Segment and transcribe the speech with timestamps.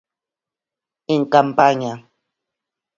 [1.15, 1.93] En campaña.